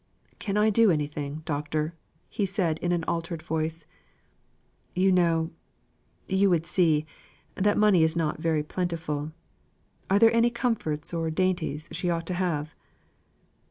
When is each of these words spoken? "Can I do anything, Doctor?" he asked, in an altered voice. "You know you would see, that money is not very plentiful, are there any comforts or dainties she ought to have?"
"Can 0.39 0.57
I 0.57 0.71
do 0.71 0.89
anything, 0.89 1.43
Doctor?" 1.45 1.93
he 2.27 2.41
asked, 2.41 2.79
in 2.79 2.91
an 2.91 3.03
altered 3.03 3.43
voice. 3.43 3.85
"You 4.95 5.11
know 5.11 5.51
you 6.27 6.49
would 6.49 6.65
see, 6.65 7.05
that 7.53 7.77
money 7.77 8.01
is 8.03 8.15
not 8.15 8.39
very 8.41 8.63
plentiful, 8.63 9.31
are 10.09 10.17
there 10.17 10.33
any 10.33 10.49
comforts 10.49 11.13
or 11.13 11.29
dainties 11.29 11.87
she 11.91 12.09
ought 12.09 12.25
to 12.25 12.33
have?" 12.33 12.73